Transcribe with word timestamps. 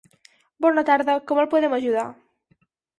Bona 0.67 0.85
tarda, 0.89 1.19
com 1.33 1.43
el 1.45 1.49
podem 1.55 1.79
ajudar? 1.81 2.11